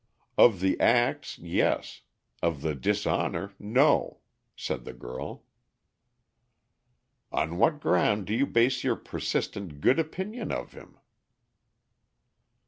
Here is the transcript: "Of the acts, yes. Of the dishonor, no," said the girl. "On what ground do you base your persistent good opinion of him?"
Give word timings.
"Of 0.35 0.61
the 0.61 0.79
acts, 0.79 1.37
yes. 1.37 2.01
Of 2.41 2.63
the 2.63 2.73
dishonor, 2.73 3.51
no," 3.59 4.21
said 4.55 4.83
the 4.83 4.93
girl. 4.95 5.43
"On 7.31 7.57
what 7.59 7.79
ground 7.79 8.25
do 8.25 8.33
you 8.33 8.47
base 8.47 8.83
your 8.83 8.95
persistent 8.95 9.79
good 9.79 9.99
opinion 9.99 10.51
of 10.51 10.71
him?" 10.73 10.97